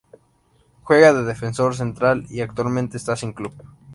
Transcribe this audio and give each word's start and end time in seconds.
Juega 0.81 1.13
de 1.13 1.21
defensor 1.21 1.75
central 1.75 2.25
y 2.31 2.41
actualmente 2.41 2.97
está 2.97 3.15
sin 3.15 3.33
club. 3.33 3.53